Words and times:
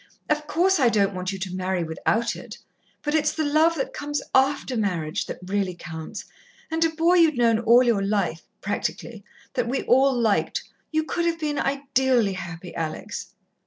"Of 0.31 0.47
course, 0.47 0.79
I 0.79 0.89
don't 0.89 1.13
want 1.13 1.31
you 1.31 1.37
to 1.37 1.53
marry 1.55 1.83
without 1.83 2.35
it. 2.35 2.57
But 3.03 3.13
it's 3.13 3.33
the 3.33 3.43
love 3.45 3.75
that 3.75 3.93
comes 3.93 4.19
after 4.33 4.75
marriage 4.75 5.27
that 5.27 5.37
really 5.45 5.75
counts 5.75 6.25
and 6.71 6.83
a 6.83 6.89
boy 6.89 7.17
you'd 7.17 7.37
known 7.37 7.59
all 7.59 7.83
your 7.83 8.01
life, 8.01 8.41
practically 8.61 9.23
that 9.53 9.67
we 9.69 9.83
all 9.83 10.19
liked 10.19 10.63
you 10.91 11.03
could 11.03 11.27
have 11.27 11.37
been 11.39 11.59
ideally 11.59 12.33
happy, 12.33 12.73
Alex." 12.73 13.35